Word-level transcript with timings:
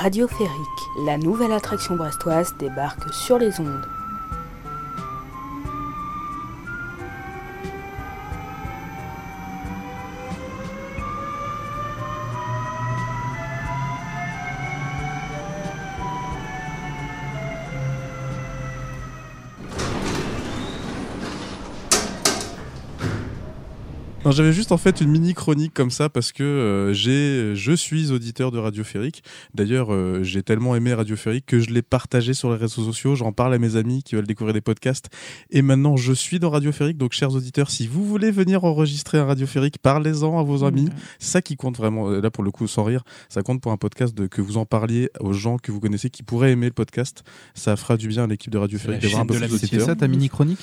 Radioférique, 0.00 0.90
la 1.04 1.18
nouvelle 1.18 1.50
attraction 1.50 1.96
brestoise 1.96 2.54
débarque 2.56 3.12
sur 3.12 3.36
les 3.36 3.58
ondes. 3.58 3.97
J'avais 24.32 24.52
juste 24.52 24.72
en 24.72 24.76
fait 24.76 25.00
une 25.00 25.10
mini 25.10 25.34
chronique 25.34 25.74
comme 25.74 25.90
ça 25.90 26.08
parce 26.08 26.32
que 26.32 26.42
euh, 26.42 26.92
j'ai, 26.92 27.54
je 27.54 27.72
suis 27.72 28.10
auditeur 28.10 28.50
de 28.50 28.58
Radiophérique. 28.58 29.22
D'ailleurs, 29.54 29.92
euh, 29.92 30.22
j'ai 30.22 30.42
tellement 30.42 30.74
aimé 30.76 30.94
Radiophérique 30.94 31.46
que 31.46 31.60
je 31.60 31.70
l'ai 31.70 31.82
partagé 31.82 32.34
sur 32.34 32.50
les 32.50 32.56
réseaux 32.56 32.84
sociaux. 32.84 33.14
J'en 33.14 33.32
parle 33.32 33.54
à 33.54 33.58
mes 33.58 33.76
amis 33.76 34.02
qui 34.02 34.14
veulent 34.14 34.26
découvrir 34.26 34.54
des 34.54 34.60
podcasts. 34.60 35.08
Et 35.50 35.62
maintenant, 35.62 35.96
je 35.96 36.12
suis 36.12 36.38
dans 36.38 36.50
Radiophérique. 36.50 36.98
Donc, 36.98 37.12
chers 37.12 37.34
auditeurs, 37.34 37.70
si 37.70 37.86
vous 37.86 38.04
voulez 38.04 38.30
venir 38.30 38.64
enregistrer 38.64 39.18
un 39.18 39.24
Radiophérique, 39.24 39.78
parlez-en 39.78 40.38
à 40.38 40.42
vos 40.42 40.64
amis. 40.64 40.86
Mmh. 40.86 41.00
Ça 41.18 41.42
qui 41.42 41.56
compte 41.56 41.76
vraiment. 41.76 42.08
Là, 42.08 42.30
pour 42.30 42.44
le 42.44 42.50
coup, 42.50 42.66
sans 42.66 42.84
rire, 42.84 43.04
ça 43.28 43.42
compte 43.42 43.60
pour 43.60 43.72
un 43.72 43.76
podcast 43.76 44.16
de, 44.16 44.26
que 44.26 44.40
vous 44.40 44.56
en 44.56 44.64
parliez 44.64 45.10
aux 45.20 45.32
gens 45.32 45.58
que 45.58 45.72
vous 45.72 45.80
connaissez 45.80 46.10
qui 46.10 46.22
pourraient 46.22 46.52
aimer 46.52 46.66
le 46.66 46.72
podcast. 46.72 47.22
Ça 47.54 47.76
fera 47.76 47.96
du 47.96 48.08
bien 48.08 48.24
à 48.24 48.26
l'équipe 48.26 48.52
de 48.52 48.58
Radiophérique 48.58 49.02
d'avoir 49.02 49.22
un 49.22 49.26
peu 49.26 49.34
plus 49.34 49.58
C'est 49.58 49.80
ça 49.80 49.94
ta 49.94 50.08
mini 50.08 50.28
chronique 50.28 50.58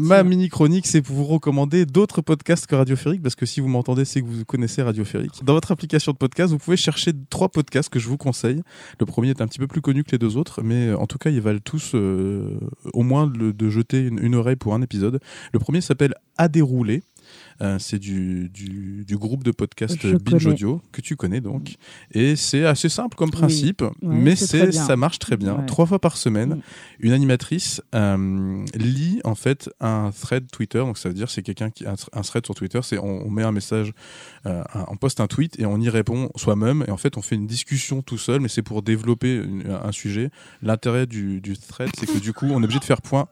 Ma 0.00 0.22
mini 0.22 0.48
chronique, 0.48 0.86
c'est 0.86 1.02
pour 1.02 1.16
vous 1.16 1.24
recommander 1.24 1.86
d'autres 1.86 2.20
podcasts 2.20 2.66
que 2.66 2.74
Radio 2.74 2.93
parce 3.22 3.34
que 3.34 3.46
si 3.46 3.60
vous 3.60 3.68
m'entendez, 3.68 4.04
c'est 4.04 4.20
que 4.20 4.26
vous 4.26 4.44
connaissez 4.44 4.82
Radiophérique. 4.82 5.44
Dans 5.44 5.54
votre 5.54 5.72
application 5.72 6.12
de 6.12 6.16
podcast, 6.16 6.52
vous 6.52 6.58
pouvez 6.58 6.76
chercher 6.76 7.12
trois 7.30 7.48
podcasts 7.48 7.88
que 7.88 7.98
je 7.98 8.08
vous 8.08 8.16
conseille. 8.16 8.62
Le 9.00 9.06
premier 9.06 9.30
est 9.30 9.40
un 9.40 9.46
petit 9.46 9.58
peu 9.58 9.66
plus 9.66 9.80
connu 9.80 10.04
que 10.04 10.12
les 10.12 10.18
deux 10.18 10.36
autres, 10.36 10.62
mais 10.62 10.88
euh, 10.88 10.98
en 10.98 11.06
tout 11.06 11.18
cas, 11.18 11.30
ils 11.30 11.40
valent 11.40 11.60
tous 11.62 11.92
euh, 11.94 12.58
au 12.92 13.02
moins 13.02 13.26
de 13.26 13.70
jeter 13.70 14.00
une, 14.00 14.34
oreille 14.34 14.56
pour 14.56 14.74
un 14.74 14.82
épisode. 14.82 15.20
Le 15.52 15.58
premier 15.58 15.80
s'appelle 15.80 16.14
À 16.38 16.48
dérouler. 16.48 17.02
Euh, 17.62 17.78
c'est 17.78 17.98
du, 17.98 18.50
du, 18.50 19.16
groupe 19.16 19.44
de 19.44 19.52
podcast 19.52 20.04
Binge 20.06 20.46
Audio 20.46 20.82
que 20.92 21.00
tu 21.00 21.16
connais 21.16 21.40
donc. 21.40 21.76
Et 22.12 22.34
c'est 22.36 22.64
assez 22.64 22.88
simple 22.88 23.16
comme 23.16 23.30
principe, 23.30 23.84
mais 24.02 24.34
c'est 24.36 24.72
ça 24.72 24.96
marche 24.96 25.18
très 25.18 25.36
bien. 25.36 25.62
Trois 25.66 25.86
fois 25.86 25.98
par 25.98 26.16
semaine, 26.16 26.60
une 26.98 27.12
animatrice 27.12 27.80
euh, 27.94 28.64
lit 28.74 29.20
en 29.24 29.34
fait 29.34 29.70
un 29.80 30.10
thread 30.10 30.50
Twitter. 30.50 30.78
Donc 30.78 30.98
ça 30.98 31.08
veut 31.08 31.14
dire 31.14 31.30
c'est 31.30 31.42
quelqu'un 31.42 31.70
qui 31.70 31.86
un, 31.86 31.94
un, 32.12 32.22
thread 32.22 32.44
sur 32.44 32.54
Twitter, 32.54 32.80
c'est 32.82 32.98
on, 32.98 33.30
met 33.30 33.44
un 33.44 33.52
message, 33.52 33.92
euh, 34.46 34.62
on 34.88 34.96
poste 34.96 35.20
un 35.20 35.26
tweet 35.26 35.58
et 35.60 35.66
on 35.66 35.80
y 35.80 35.88
répond 35.88 36.30
soi-même. 36.36 36.84
Et 36.88 36.90
en 36.90 36.96
fait 36.96 37.16
on 37.16 37.22
fait 37.22 37.36
une 37.36 37.46
discussion 37.46 38.02
tout 38.02 38.18
seul, 38.18 38.40
mais 38.40 38.48
c'est 38.48 38.62
pour 38.62 38.82
développer 38.82 39.42
un 39.82 39.92
sujet. 39.92 40.30
L'intérêt 40.62 41.06
du, 41.06 41.40
du 41.40 41.56
thread, 41.56 41.90
c'est 41.98 42.06
que 42.06 42.18
du 42.18 42.32
coup 42.32 42.46
on 42.46 42.60
est 42.60 42.64
obligé 42.64 42.80
de 42.80 42.84
faire 42.84 43.02
point, 43.02 43.28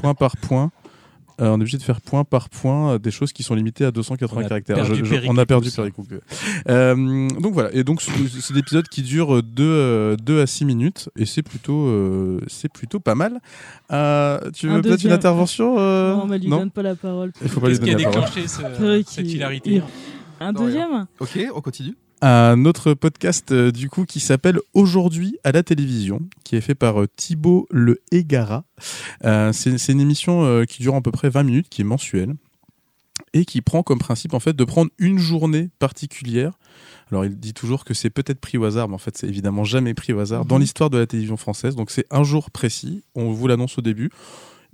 point 0.00 0.14
par 0.14 0.36
point 0.36 0.72
euh, 1.40 1.48
on 1.48 1.52
est 1.52 1.62
obligé 1.62 1.76
de 1.76 1.82
faire 1.82 2.00
point 2.00 2.24
par 2.24 2.48
point 2.48 2.92
euh, 2.92 2.98
des 2.98 3.10
choses 3.10 3.32
qui 3.32 3.42
sont 3.42 3.54
limitées 3.54 3.84
à 3.84 3.90
280 3.90 4.44
caractères. 4.44 4.78
on 5.28 5.36
a 5.36 5.46
perdu 5.46 5.70
Péricoupe. 5.70 6.14
Euh, 6.68 7.28
donc 7.28 7.52
voilà. 7.52 7.74
Et 7.74 7.84
donc 7.84 8.00
c'est 8.02 8.54
l'épisode 8.54 8.88
qui 8.88 9.02
dure 9.02 9.42
2 9.42 10.16
à 10.40 10.46
6 10.46 10.64
minutes 10.64 11.10
et 11.16 11.26
c'est 11.26 11.42
plutôt 11.42 12.40
c'est 12.46 12.72
plutôt 12.72 13.00
pas 13.00 13.14
mal. 13.14 13.40
tu 14.54 14.68
veux 14.68 14.80
peut-être 14.80 15.04
une 15.04 15.12
intervention 15.12 15.76
Non, 15.76 16.22
on 16.22 16.26
ne 16.26 16.38
lui 16.38 16.48
donne 16.48 16.70
pas 16.70 16.82
la 16.82 16.94
parole. 16.94 17.32
Il 17.42 17.48
faut 17.48 17.60
pas 17.60 17.68
lui 17.68 17.78
donner 17.78 17.96
la 17.96 18.10
parole. 18.10 19.04
cette 19.06 19.32
hilarité 19.32 19.82
Un 20.40 20.52
deuxième? 20.52 21.06
Ok, 21.20 21.38
on 21.54 21.60
continue 21.60 21.94
un 22.22 22.64
autre 22.64 22.94
podcast 22.94 23.52
euh, 23.52 23.70
du 23.70 23.88
coup 23.90 24.04
qui 24.04 24.20
s'appelle 24.20 24.58
Aujourd'hui 24.74 25.38
à 25.44 25.52
la 25.52 25.62
télévision, 25.62 26.20
qui 26.44 26.56
est 26.56 26.60
fait 26.60 26.74
par 26.74 27.02
euh, 27.02 27.08
Thibaut 27.16 27.66
Le 27.70 28.00
Égara. 28.10 28.64
Euh, 29.24 29.52
c'est 29.52 29.92
une 29.92 30.00
émission 30.00 30.64
qui 30.66 30.82
dure 30.82 30.94
à 30.94 31.00
peu 31.00 31.10
près 31.10 31.28
20 31.28 31.42
minutes, 31.42 31.68
qui 31.68 31.82
est 31.82 31.84
mensuelle 31.84 32.34
et 33.32 33.44
qui 33.44 33.62
prend 33.62 33.82
comme 33.82 33.98
principe 33.98 34.34
en 34.34 34.40
fait 34.40 34.54
de 34.54 34.64
prendre 34.64 34.90
une 34.98 35.18
journée 35.18 35.70
particulière. 35.78 36.52
Alors 37.10 37.24
il 37.24 37.38
dit 37.38 37.54
toujours 37.54 37.84
que 37.84 37.94
c'est 37.94 38.10
peut-être 38.10 38.40
pris 38.40 38.58
au 38.58 38.64
hasard, 38.64 38.88
mais 38.88 38.94
en 38.94 38.98
fait 38.98 39.16
c'est 39.16 39.28
évidemment 39.28 39.64
jamais 39.64 39.94
pris 39.94 40.12
au 40.12 40.20
hasard 40.20 40.44
dans 40.44 40.56
mhm. 40.56 40.62
l'histoire 40.62 40.90
de 40.90 40.98
la 40.98 41.06
télévision 41.06 41.36
française. 41.36 41.76
Donc 41.76 41.90
c'est 41.90 42.06
un 42.10 42.24
jour 42.24 42.50
précis, 42.50 43.02
on 43.14 43.32
vous 43.32 43.46
l'annonce 43.46 43.78
au 43.78 43.82
début 43.82 44.10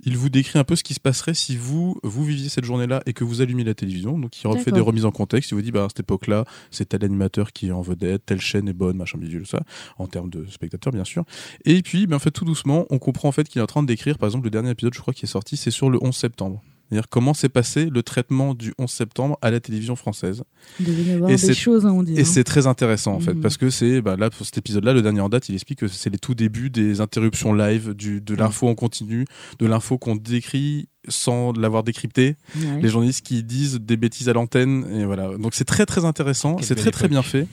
il 0.05 0.17
vous 0.17 0.29
décrit 0.29 0.59
un 0.59 0.63
peu 0.63 0.75
ce 0.75 0.83
qui 0.83 0.93
se 0.93 0.99
passerait 0.99 1.33
si 1.33 1.57
vous, 1.57 1.97
vous 2.03 2.23
viviez 2.23 2.49
cette 2.49 2.65
journée-là 2.65 3.01
et 3.05 3.13
que 3.13 3.23
vous 3.23 3.41
allumiez 3.41 3.63
la 3.63 3.73
télévision. 3.73 4.17
Donc, 4.17 4.41
il 4.41 4.47
refait 4.47 4.71
des 4.71 4.79
remises 4.79 5.05
en 5.05 5.11
contexte. 5.11 5.51
Il 5.51 5.55
vous 5.55 5.61
dit, 5.61 5.71
bah, 5.71 5.85
à 5.85 5.89
cette 5.89 6.01
époque-là, 6.01 6.45
c'est 6.71 6.89
tel 6.89 7.03
animateur 7.03 7.53
qui 7.53 7.67
est 7.67 7.71
en 7.71 7.81
vedette, 7.81 8.25
telle 8.25 8.41
chaîne 8.41 8.67
est 8.67 8.73
bonne, 8.73 8.97
machin, 8.97 9.17
bidule, 9.17 9.47
ça, 9.47 9.61
en 9.97 10.07
termes 10.07 10.29
de 10.29 10.45
spectateurs, 10.49 10.93
bien 10.93 11.03
sûr. 11.03 11.23
Et 11.65 11.81
puis, 11.81 12.07
ben, 12.07 12.17
en 12.17 12.19
fait, 12.19 12.31
tout 12.31 12.45
doucement, 12.45 12.85
on 12.89 12.99
comprend 12.99 13.29
en 13.29 13.31
fait 13.31 13.47
qu'il 13.47 13.59
est 13.59 13.63
en 13.63 13.67
train 13.67 13.81
de 13.81 13.87
décrire, 13.87 14.17
par 14.17 14.27
exemple, 14.27 14.45
le 14.45 14.51
dernier 14.51 14.71
épisode, 14.71 14.93
je 14.93 14.99
crois, 14.99 15.13
qui 15.13 15.25
est 15.25 15.29
sorti, 15.29 15.57
c'est 15.57 15.71
sur 15.71 15.89
le 15.89 15.99
11 16.01 16.15
septembre. 16.15 16.61
C'est-à-dire 16.89 17.09
comment 17.09 17.33
s'est 17.33 17.49
passé 17.49 17.89
le 17.89 18.03
traitement 18.03 18.53
du 18.53 18.73
11 18.77 18.89
septembre 18.89 19.37
à 19.41 19.51
la 19.51 19.59
télévision 19.59 19.95
française. 19.95 20.43
Il 20.79 20.85
devait 20.85 21.03
y 21.03 21.11
avoir 21.11 21.31
et 21.31 21.35
des 21.35 21.53
choses, 21.53 21.85
hein, 21.85 21.91
on 21.91 22.03
dit. 22.03 22.15
Et 22.15 22.21
hein. 22.21 22.25
c'est 22.25 22.43
très 22.43 22.67
intéressant 22.67 23.13
en 23.13 23.19
fait, 23.19 23.33
mhm. 23.33 23.41
parce 23.41 23.57
que 23.57 23.69
c'est 23.69 24.01
bah, 24.01 24.15
là 24.15 24.29
pour 24.29 24.45
cet 24.45 24.57
épisode-là, 24.57 24.93
le 24.93 25.01
dernier 25.01 25.21
en 25.21 25.29
date, 25.29 25.49
il 25.49 25.55
explique 25.55 25.79
que 25.79 25.87
c'est 25.87 26.09
les 26.09 26.19
tout 26.19 26.35
débuts 26.35 26.69
des 26.69 27.01
interruptions 27.01 27.53
live, 27.53 27.93
du, 27.93 28.21
de 28.21 28.35
l'info 28.35 28.67
en 28.67 28.75
continu, 28.75 29.25
de 29.59 29.65
l'info 29.65 29.97
qu'on 29.97 30.15
décrit 30.15 30.87
sans 31.07 31.51
l'avoir 31.53 31.83
décrypté. 31.83 32.35
Les 32.81 32.87
journalistes 32.87 33.25
qui 33.25 33.43
disent 33.43 33.79
des 33.79 33.97
bêtises 33.97 34.29
à 34.29 34.33
l'antenne. 34.33 34.85
Et 34.93 35.05
voilà. 35.05 35.37
Donc 35.37 35.53
c'est 35.53 35.65
très 35.65 35.85
très 35.85 36.05
intéressant. 36.05 36.57
C'est 36.61 36.75
très 36.75 36.91
très 36.91 37.07
bien 37.07 37.23
fait. 37.23 37.47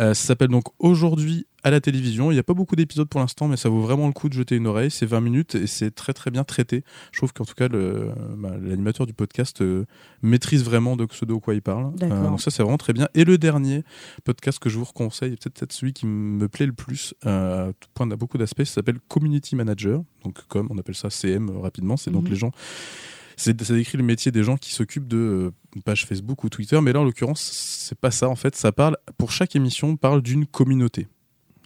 Euh, 0.00 0.14
ça 0.14 0.28
s'appelle 0.28 0.48
donc 0.48 0.64
Aujourd'hui 0.78 1.46
à 1.62 1.70
la 1.70 1.80
télévision. 1.80 2.30
Il 2.30 2.34
n'y 2.34 2.40
a 2.40 2.44
pas 2.44 2.54
beaucoup 2.54 2.76
d'épisodes 2.76 3.08
pour 3.08 3.20
l'instant, 3.20 3.48
mais 3.48 3.56
ça 3.56 3.68
vaut 3.68 3.80
vraiment 3.80 4.06
le 4.06 4.12
coup 4.12 4.28
de 4.28 4.34
jeter 4.34 4.56
une 4.56 4.66
oreille. 4.66 4.90
C'est 4.90 5.06
20 5.06 5.20
minutes 5.20 5.54
et 5.54 5.66
c'est 5.66 5.90
très 5.90 6.12
très 6.12 6.30
bien 6.30 6.44
traité. 6.44 6.84
Je 7.12 7.18
trouve 7.18 7.32
qu'en 7.32 7.44
tout 7.44 7.54
cas, 7.54 7.68
bah, 7.68 8.56
l'animateur 8.60 9.06
du 9.06 9.12
podcast 9.12 9.62
euh, 9.62 9.84
maîtrise 10.22 10.64
vraiment 10.64 10.96
de 10.96 11.06
ce 11.10 11.24
de 11.24 11.34
quoi 11.34 11.54
il 11.54 11.62
parle. 11.62 11.92
Euh, 12.02 12.28
donc 12.28 12.40
ça, 12.40 12.50
c'est 12.50 12.62
vraiment 12.62 12.78
très 12.78 12.92
bien. 12.92 13.08
Et 13.14 13.24
le 13.24 13.38
dernier 13.38 13.84
podcast 14.24 14.58
que 14.58 14.68
je 14.68 14.78
vous 14.78 14.84
conseille, 14.84 15.36
peut-être 15.36 15.72
celui 15.72 15.92
qui 15.92 16.06
me 16.06 16.48
plaît 16.48 16.66
le 16.66 16.72
plus, 16.72 17.14
euh, 17.26 17.72
point 17.94 18.10
à 18.10 18.16
beaucoup 18.16 18.38
d'aspects, 18.38 18.64
ça 18.64 18.74
s'appelle 18.74 18.98
Community 19.08 19.56
Manager. 19.56 20.02
Donc 20.24 20.38
comme 20.48 20.68
on 20.70 20.78
appelle 20.78 20.94
ça 20.94 21.10
CM 21.10 21.50
rapidement, 21.58 21.96
c'est 21.96 22.10
donc 22.10 22.24
mhm. 22.24 22.30
les 22.30 22.36
gens 22.36 22.50
ça 23.36 23.52
décrit 23.54 23.96
le 23.96 24.04
métier 24.04 24.30
des 24.30 24.42
gens 24.42 24.58
qui 24.58 24.72
s'occupent 24.72 25.08
de 25.08 25.52
pages 25.86 26.04
Facebook 26.04 26.44
ou 26.44 26.50
Twitter, 26.50 26.78
mais 26.82 26.92
là 26.92 27.00
en 27.00 27.04
l'occurrence 27.04 27.40
c'est 27.40 27.98
pas 27.98 28.10
ça 28.10 28.28
en 28.28 28.36
fait, 28.36 28.54
ça 28.54 28.70
parle 28.70 28.98
pour 29.16 29.32
chaque 29.32 29.56
émission 29.56 29.88
on 29.88 29.96
parle 29.96 30.20
d'une 30.20 30.46
communauté. 30.46 31.08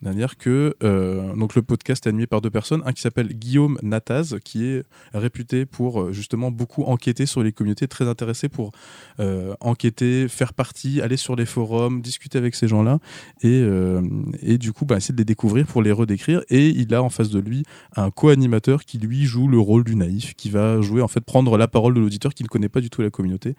C'est-à-dire 0.04 0.36
que 0.36 0.76
euh, 0.82 1.34
donc 1.34 1.54
le 1.54 1.62
podcast 1.62 2.04
est 2.06 2.10
animé 2.10 2.26
par 2.26 2.42
deux 2.42 2.50
personnes, 2.50 2.82
un 2.84 2.92
qui 2.92 3.00
s'appelle 3.00 3.28
Guillaume 3.28 3.78
Nataz, 3.82 4.36
qui 4.44 4.66
est 4.66 4.84
réputé 5.14 5.64
pour 5.64 6.02
euh, 6.02 6.12
justement 6.12 6.50
beaucoup 6.50 6.82
enquêter 6.82 7.24
sur 7.24 7.42
les 7.42 7.52
communautés, 7.52 7.88
très 7.88 8.06
intéressé 8.06 8.50
pour 8.50 8.72
euh, 9.18 9.54
enquêter, 9.60 10.28
faire 10.28 10.52
partie, 10.52 11.00
aller 11.00 11.16
sur 11.16 11.36
les 11.36 11.46
forums, 11.46 12.02
discuter 12.02 12.36
avec 12.36 12.54
ces 12.54 12.68
gens-là, 12.68 12.98
et, 13.42 13.64
et 14.42 14.58
du 14.58 14.72
coup 14.72 14.84
bah, 14.84 14.98
essayer 14.98 15.14
de 15.14 15.18
les 15.18 15.24
découvrir 15.24 15.66
pour 15.66 15.80
les 15.80 15.92
redécrire. 15.92 16.42
Et 16.50 16.68
il 16.68 16.94
a 16.94 17.02
en 17.02 17.08
face 17.08 17.30
de 17.30 17.40
lui 17.40 17.64
un 17.96 18.10
co-animateur 18.10 18.84
qui 18.84 18.98
lui 18.98 19.24
joue 19.24 19.48
le 19.48 19.58
rôle 19.58 19.84
du 19.84 19.96
naïf, 19.96 20.34
qui 20.34 20.50
va 20.50 20.82
jouer 20.82 21.00
en 21.00 21.08
fait 21.08 21.20
prendre 21.20 21.56
la 21.56 21.66
parole 21.66 21.94
de 21.94 22.00
l'auditeur 22.00 22.34
qui 22.34 22.42
ne 22.42 22.48
connaît 22.48 22.68
pas 22.68 22.80
du 22.80 22.90
tout 22.90 23.00
la 23.00 23.10
communauté. 23.10 23.54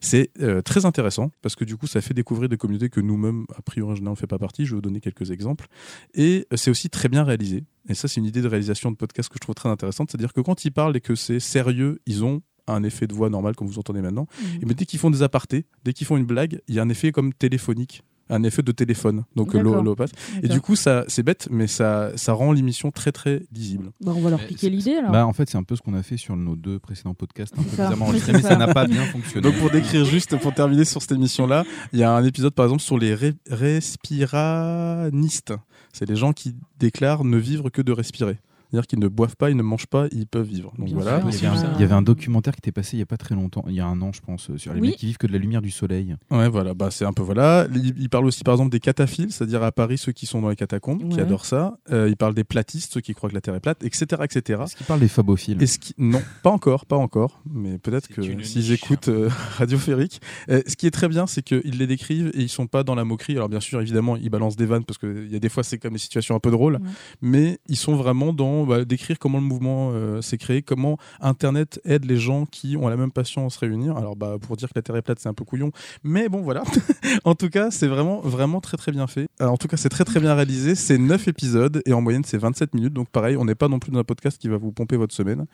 C'est 0.00 0.30
très 0.64 0.86
intéressant 0.86 1.30
parce 1.42 1.56
que 1.56 1.64
du 1.64 1.76
coup 1.76 1.86
ça 1.86 2.00
fait 2.00 2.14
découvrir 2.14 2.48
des 2.48 2.56
communautés 2.56 2.88
que 2.88 3.00
nous-mêmes 3.00 3.44
a 3.56 3.62
priori 3.62 3.96
je 3.96 4.02
n'en 4.02 4.14
fais 4.14 4.26
pas 4.26 4.38
partie. 4.38 4.64
Je 4.64 4.70
vais 4.70 4.76
vous 4.76 4.82
donner 4.82 5.00
quelques 5.00 5.30
exemples. 5.30 5.68
Et 6.14 6.46
c'est 6.54 6.70
aussi 6.70 6.90
très 6.90 7.08
bien 7.08 7.24
réalisé. 7.24 7.64
Et 7.88 7.94
ça, 7.94 8.08
c'est 8.08 8.20
une 8.20 8.26
idée 8.26 8.42
de 8.42 8.48
réalisation 8.48 8.90
de 8.90 8.96
podcast 8.96 9.28
que 9.28 9.36
je 9.36 9.40
trouve 9.40 9.54
très 9.54 9.68
intéressante. 9.68 10.10
C'est-à-dire 10.10 10.32
que 10.32 10.40
quand 10.40 10.64
ils 10.64 10.70
parlent 10.70 10.96
et 10.96 11.00
que 11.00 11.14
c'est 11.14 11.40
sérieux, 11.40 12.00
ils 12.06 12.24
ont 12.24 12.42
un 12.66 12.82
effet 12.82 13.06
de 13.06 13.14
voix 13.14 13.30
normal 13.30 13.56
comme 13.56 13.66
vous 13.66 13.78
entendez 13.78 14.00
maintenant. 14.00 14.26
Mmh. 14.30 14.44
Et 14.70 14.74
dès 14.74 14.84
qu'ils 14.84 14.98
font 14.98 15.10
des 15.10 15.22
apartés, 15.22 15.66
dès 15.84 15.92
qu'ils 15.92 16.06
font 16.06 16.16
une 16.16 16.26
blague, 16.26 16.60
il 16.68 16.74
y 16.74 16.78
a 16.78 16.82
un 16.82 16.88
effet 16.88 17.10
comme 17.12 17.32
téléphonique 17.32 18.02
un 18.30 18.42
effet 18.42 18.62
de 18.62 18.72
téléphone. 18.72 19.24
Donc 19.36 19.54
l'eau 19.54 19.94
passe. 19.94 20.10
Et 20.42 20.48
du 20.48 20.60
coup, 20.60 20.76
ça, 20.76 21.04
c'est 21.08 21.22
bête, 21.22 21.48
mais 21.50 21.66
ça, 21.66 22.12
ça 22.16 22.32
rend 22.32 22.52
l'émission 22.52 22.90
très 22.90 23.12
très 23.12 23.42
lisible. 23.52 23.90
Bah, 24.00 24.12
on 24.16 24.20
va 24.20 24.30
leur 24.30 24.46
piquer 24.46 24.70
l'idée 24.70 24.94
alors. 24.94 25.12
Bah, 25.12 25.26
en 25.26 25.32
fait, 25.32 25.50
c'est 25.50 25.58
un 25.58 25.62
peu 25.62 25.76
ce 25.76 25.82
qu'on 25.82 25.94
a 25.94 26.02
fait 26.02 26.16
sur 26.16 26.36
nos 26.36 26.56
deux 26.56 26.78
précédents 26.78 27.14
podcasts, 27.14 27.54
un 27.58 27.62
peu 27.62 28.02
enregistrés, 28.02 28.32
mais 28.32 28.42
ça 28.42 28.56
n'a 28.56 28.72
pas 28.72 28.86
bien 28.86 29.04
fonctionné. 29.04 29.48
Donc 29.48 29.58
pour 29.58 29.70
décrire 29.70 30.04
juste, 30.04 30.36
pour 30.38 30.54
terminer 30.54 30.84
sur 30.84 31.02
cette 31.02 31.12
émission-là, 31.12 31.64
il 31.92 31.98
y 31.98 32.02
a 32.02 32.12
un 32.12 32.24
épisode 32.24 32.54
par 32.54 32.66
exemple 32.66 32.82
sur 32.82 32.98
les 32.98 33.16
respiranistes. 33.48 35.54
C'est 35.92 36.08
les 36.08 36.16
gens 36.16 36.32
qui 36.32 36.54
déclarent 36.78 37.24
ne 37.24 37.36
vivre 37.36 37.70
que 37.70 37.82
de 37.82 37.92
respirer. 37.92 38.38
C'est-à-dire 38.70 38.86
qu'ils 38.86 39.00
ne 39.00 39.08
boivent 39.08 39.36
pas, 39.36 39.50
ils 39.50 39.56
ne 39.56 39.62
mangent 39.62 39.86
pas, 39.86 40.06
ils 40.12 40.26
peuvent 40.26 40.46
vivre. 40.46 40.72
Donc 40.78 40.90
voilà. 40.90 41.22
il, 41.26 41.80
y 41.80 41.82
avait 41.82 41.92
un, 41.92 42.02
documentaire 42.02 42.54
qui 42.54 42.60
était 42.60 42.72
passé 42.72 42.96
il 42.96 42.98
n'y 42.98 43.02
a 43.02 43.06
pas 43.06 43.16
très 43.16 43.34
longtemps, 43.34 43.64
il 43.68 43.74
y 43.74 43.80
a 43.80 43.86
un 43.86 44.00
an 44.00 44.12
je 44.12 44.20
pense, 44.20 44.56
sur 44.56 44.72
les 44.72 44.80
mecs 44.80 44.96
qui 44.96 45.06
vivent 45.06 45.18
que 45.18 45.26
de 45.26 45.32
la 45.32 45.38
lumière 45.38 45.62
du 45.62 45.70
soleil. 45.70 46.16
Ouais, 46.30 46.48
voilà, 46.48 46.74
bah 46.74 46.90
c'est 46.90 47.04
un 47.04 47.12
peu 47.12 47.22
voilà. 47.22 47.66
Il, 47.74 48.08
parle 48.08 48.26
aussi 48.26 48.44
par 48.44 48.54
exemple 48.54 48.70
des 48.70 48.80
cataphiles, 48.80 49.32
c'est-à-dire 49.32 49.62
à 49.62 49.72
Paris 49.72 49.98
ceux 49.98 50.12
qui 50.12 50.26
sont 50.26 50.40
dans 50.40 50.48
les 50.48 50.56
catacombes, 50.56 51.08
qui 51.08 51.20
adorent 51.20 51.44
ça. 51.44 51.78
Euh, 51.90 52.08
il 52.08 52.16
parle 52.16 52.34
des 52.34 52.44
platistes, 52.44 52.94
ceux 52.94 53.00
qui 53.00 53.14
croient 53.14 53.28
que 53.28 53.34
la 53.34 53.40
Terre 53.40 53.54
est 53.54 53.60
plate, 53.60 53.82
etc., 53.84 54.06
etc. 54.22 54.62
Est-ce 54.64 54.76
qu'il 54.76 54.86
parle 54.86 55.00
des 55.00 55.08
phobophiles 55.08 55.62
Est-ce 55.62 55.78
Non, 55.98 56.22
pas 56.42 56.50
encore, 56.50 56.86
pas 56.86 56.96
encore, 56.96 57.42
mais 57.50 57.78
peut-être 57.78 58.08
que 58.08 58.22
s'ils 58.42 58.72
écoutent 58.72 59.08
euh, 59.08 59.28
Radio 59.58 59.78
Férique, 59.78 60.20
euh, 60.48 60.62
ce 60.66 60.76
qui 60.76 60.86
est 60.86 60.90
très 60.90 61.08
bien, 61.08 61.26
c'est 61.26 61.42
qu'ils 61.42 61.78
les 61.78 61.86
décrivent 61.86 62.30
et 62.34 62.42
ils 62.42 62.48
sont 62.48 62.66
pas 62.66 62.84
dans 62.84 62.94
la 62.94 63.04
moquerie. 63.04 63.36
Alors 63.36 63.48
bien 63.48 63.60
sûr, 63.60 63.80
évidemment, 63.80 64.16
ils 64.16 64.30
balancent 64.30 64.56
des 64.56 64.66
vannes 64.66 64.84
parce 64.84 64.98
qu'il 64.98 65.30
y 65.30 65.36
a 65.36 65.40
des 65.40 65.48
fois 65.48 65.62
c'est 65.62 65.78
comme 65.78 65.94
des 65.94 65.98
situations 65.98 66.34
un 66.34 66.40
peu 66.40 66.50
drôles, 66.50 66.78
mais 67.20 67.58
ils 67.68 67.76
sont 67.76 67.96
vraiment 67.96 68.32
dans 68.32 68.59
bah, 68.66 68.84
décrire 68.84 69.18
comment 69.18 69.38
le 69.38 69.44
mouvement 69.44 69.92
s'est 70.22 70.38
créé, 70.38 70.62
comment 70.62 70.98
Internet 71.20 71.80
aide 71.84 72.04
les 72.04 72.16
gens 72.16 72.46
qui 72.46 72.76
ont 72.76 72.88
la 72.88 72.96
même 72.96 73.12
passion 73.12 73.46
à 73.46 73.50
se 73.50 73.58
réunir. 73.58 73.96
Alors 73.96 74.16
bah 74.16 74.36
pour 74.40 74.56
dire 74.56 74.68
que 74.68 74.74
la 74.76 74.82
Terre 74.82 74.96
est 74.96 75.02
plate, 75.02 75.18
c'est 75.20 75.28
un 75.28 75.34
peu 75.34 75.44
couillon, 75.44 75.70
mais 76.02 76.28
bon 76.28 76.42
voilà. 76.42 76.62
en 77.24 77.34
tout 77.34 77.48
cas, 77.48 77.70
c'est 77.70 77.88
vraiment 77.88 78.20
vraiment 78.20 78.60
très 78.60 78.76
très 78.76 78.92
bien 78.92 79.06
fait. 79.06 79.28
en 79.40 79.56
tout 79.56 79.68
cas, 79.68 79.76
c'est 79.76 79.88
très 79.88 80.04
très 80.04 80.20
bien 80.20 80.34
réalisé. 80.34 80.74
C'est 80.74 80.98
9 80.98 81.28
épisodes 81.28 81.82
et 81.86 81.92
en 81.92 82.00
moyenne 82.00 82.24
c'est 82.24 82.38
27 82.38 82.74
minutes. 82.74 82.92
Donc 82.92 83.08
pareil, 83.08 83.36
on 83.36 83.44
n'est 83.44 83.54
pas 83.54 83.68
non 83.68 83.78
plus 83.78 83.92
dans 83.92 84.00
un 84.00 84.04
podcast 84.04 84.38
qui 84.38 84.48
va 84.48 84.56
vous 84.56 84.72
pomper 84.72 84.96
votre 84.96 85.14
semaine. 85.14 85.46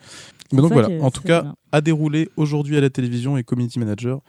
Mais 0.51 0.61
donc 0.61 0.71
voilà, 0.71 0.89
en 1.03 1.11
tout 1.11 1.21
cas, 1.21 1.53
à 1.71 1.81
dérouler 1.81 2.29
aujourd'hui 2.37 2.77
à 2.77 2.81
la 2.81 2.89
télévision 2.89 3.37
et 3.37 3.43
Community 3.43 3.79
Manager, 3.79 4.21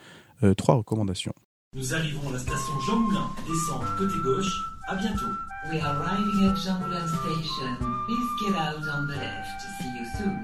euh, 0.43 0.55
trois 0.55 0.75
recommandations. 0.77 1.33
Nous 1.77 1.95
arrivons 1.95 2.29
à 2.29 2.33
la 2.33 2.39
station 2.39 2.81
Jean 2.87 2.99
Moulin, 2.99 3.29
descente 3.47 3.85
côté 3.99 4.15
gauche, 4.25 4.53
Bientôt. 4.97 5.37
We 5.71 5.81
are 5.81 6.01
arriving 6.01 6.49
at 6.49 6.57
Jean 6.57 6.81
Station. 7.07 7.77
Please 8.07 8.31
get 8.41 8.55
out 8.57 8.89
on 8.89 9.07
the 9.07 9.17
left. 9.17 9.61
See 9.79 9.91
you 9.99 10.07
soon. 10.17 10.39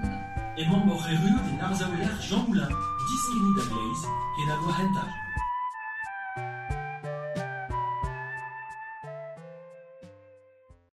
امام 0.58 0.88
مخيريو 0.88 1.38
دي 1.38 1.52
نارزاولير 1.56 2.08
جان 2.31 2.44
مولان 2.49 2.73
10 2.73 2.75
كنيدا 3.35 3.64
بلايز 3.70 4.02